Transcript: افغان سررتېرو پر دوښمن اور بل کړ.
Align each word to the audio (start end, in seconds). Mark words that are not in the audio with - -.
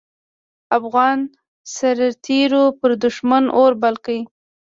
افغان 0.77 1.19
سررتېرو 1.75 2.63
پر 2.79 2.91
دوښمن 3.03 3.43
اور 3.57 3.71
بل 3.81 3.95
کړ. 4.05 4.15